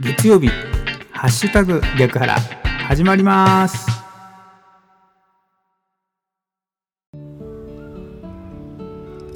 [0.00, 0.48] 月曜日
[1.12, 2.34] ハッシュタグ逆腹
[2.88, 3.86] 始まります。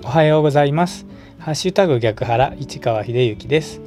[0.03, 1.07] おはようございます。
[1.39, 3.81] ハッシュタグ逆腹市川秀幸です。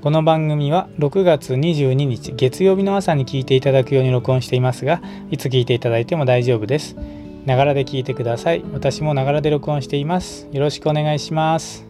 [0.00, 6.94] この番組は6月22日月曜日の朝に聞いていただくように録音していますがいつ聞いていただいても大丈夫です。
[7.46, 8.62] ながらで聞いてください。
[8.72, 10.46] 私もながらで録音しています。
[10.52, 11.89] よろしくお願いします。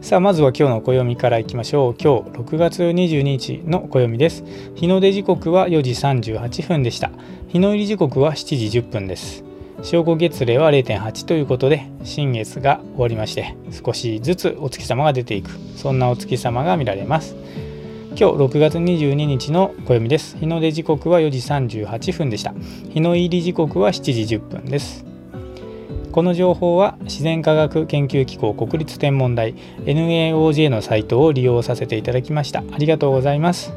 [0.00, 1.94] さあまずは今日の暦からいきましょう。
[1.94, 4.44] 今日6月22日の暦です。
[4.74, 7.10] 日の出時刻は4時38分でした。
[7.48, 9.44] 日の入り時刻は7時10分です。
[9.82, 15.50] 正午月齢は0.8ということで新月が終わりまして少しずつお月様が出ていく。
[15.76, 17.36] そんなお月様が見られます。
[18.10, 20.38] 今日6月22日の暦です。
[20.38, 21.38] 日の出時刻は4時
[21.84, 22.54] 38分でした。
[22.88, 25.09] 日の入り時刻は7時10分です。
[26.12, 32.64] この情報は自然科学研究機構国立天文台 NAOJ のサイトを利用させていただきました。
[32.72, 33.72] ありがとうございます。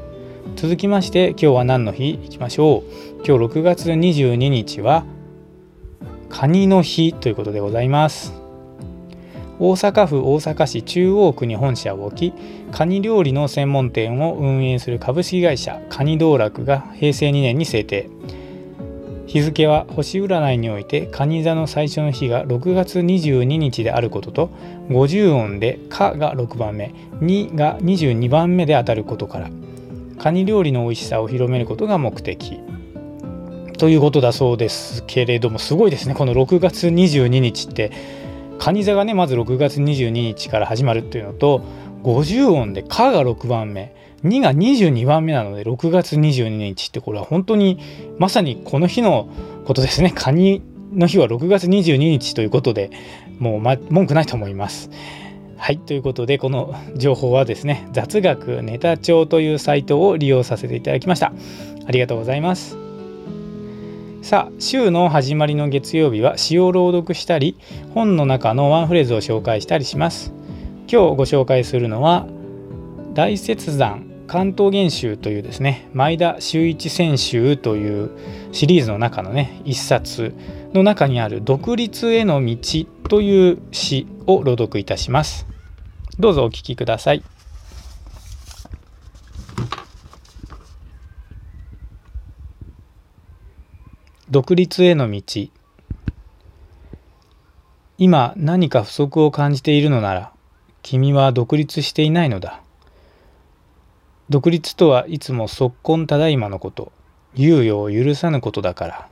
[0.55, 3.25] 続きまして今日は何の日いきましょう。
[3.25, 5.05] 今日6月22日は
[6.29, 8.33] カニの日ということでございます。
[9.59, 12.33] 大阪府大阪市中央区に本社を置き
[12.71, 18.09] カニ料理の専門店を運営する株式会社カニ道楽が平成2年に制定。
[19.33, 24.51] 日付は星占いにおいて蟹座の最初の日が6月22日であることと
[24.89, 29.49] 50音で「か」が6番目「に」が22番目であたることから
[30.19, 32.59] カニ料理の美味しさを広めることが目的。
[33.79, 36.13] ということだそうですけれどもすごいですね。
[36.13, 37.91] この6月22日って
[38.59, 41.63] 蟹座がねまず6月22日から始まるっていうのと
[42.03, 43.93] 50音で「か」が6番目。
[44.23, 47.79] 2が22番目なので6月22日ってこれは本当に
[48.19, 49.27] まさにこの日の
[49.65, 50.13] ことですね。
[50.15, 50.61] カニ
[50.93, 52.89] の日は6月22日ということで
[53.39, 54.89] もう、ま、文句ないと思います。
[55.57, 61.33] はいということでこの情報はですね雑学ネタ帳というサイトを利用させていただきました。
[61.85, 62.77] ありがとうございます。
[64.21, 67.57] さあ週の始まりの月曜日は詩を朗読したり
[67.93, 70.33] 本の中のワンフレーズを紹介したりします。
[70.87, 72.27] 今日ご紹介するのは
[73.13, 78.11] 大雪山関東元集というですね前田修一選集という
[78.51, 80.33] シリーズの中のね一冊
[80.73, 82.57] の中にある「独立への道」
[83.09, 85.47] という詩を朗読いたします。
[86.19, 87.23] どうぞお聞きください。
[94.29, 95.21] 独立への道。
[97.99, 100.32] 今何か不足を感じているのなら
[100.83, 102.61] 君は独立していないのだ
[104.29, 106.91] 独立とはいつも即根ただいまのこと、
[107.37, 109.09] 猶予を許さぬことだから。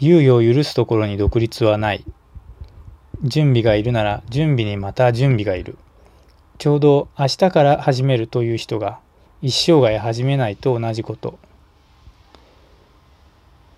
[0.00, 2.04] 猶予を許すところに独立はない。
[3.24, 5.76] 準備がいるなら準備にまた準備がいる。
[6.58, 9.00] ちょうど明日から始めるという人が
[9.42, 11.38] 一生涯始めないと同じこと。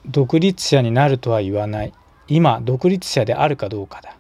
[0.05, 1.95] 独立者になるとは言わない。
[2.27, 4.18] 今、独立者であるかどうかだ。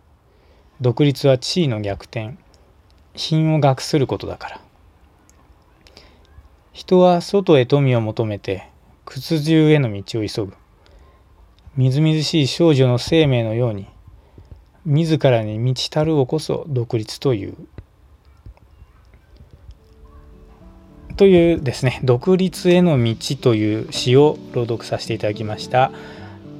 [0.80, 2.36] 独立は地位の逆転。
[3.14, 4.60] 品を学することだから。
[6.72, 8.68] 人は外へ富を求めて
[9.04, 10.54] 屈辱への道を急ぐ。
[11.76, 13.88] みずみずしい少女の生命のように
[14.84, 17.56] 自らに満ちたるをこそ独立という。
[21.16, 25.90] というですね「独立への道」という詩を朗読させていただきました。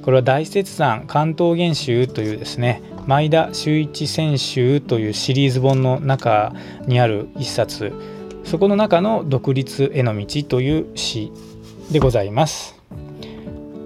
[0.03, 6.53] これは大雪山関東元集というですね前田修一選集というシリーズ本の中
[6.87, 7.93] にある一冊
[8.43, 11.31] そこの中の独立への道という詩
[11.91, 12.79] でございます。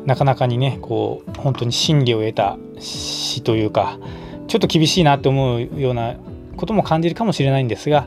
[0.05, 3.99] なかなかにねこう本当に真理を得た詩というか
[4.47, 6.15] ちょっと厳しいなと思うような
[6.57, 8.05] ことも感じるかもしれないんですが、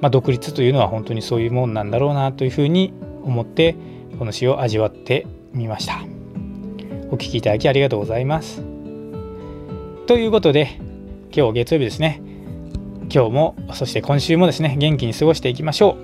[0.00, 3.76] まあ、独立というのは本当にそういうもんなんだろうなというふうに思って
[4.18, 6.11] この詩を味わってみました。
[7.12, 8.62] お聴きいただきありがとうございます。
[10.06, 10.80] ということで
[11.30, 12.22] 今日月曜日ですね。
[13.14, 15.98] 今日もそして今週もですね元気に過ごしていきましょ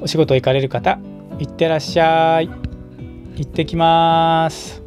[0.00, 0.04] う。
[0.04, 0.98] お仕事行かれる方
[1.38, 2.48] いってらっしゃい。
[2.48, 4.81] 行ってきます。